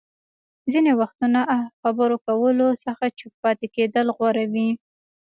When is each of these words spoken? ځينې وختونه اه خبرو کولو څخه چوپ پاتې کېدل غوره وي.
ځينې 0.71 0.91
وختونه 1.01 1.39
اه 1.55 1.61
خبرو 1.81 2.15
کولو 2.27 2.67
څخه 2.85 3.05
چوپ 3.17 3.33
پاتې 3.43 3.65
کېدل 3.75 4.07
غوره 4.17 4.45
وي. 4.53 4.69